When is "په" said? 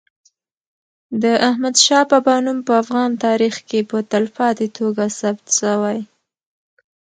2.67-2.73, 3.89-3.97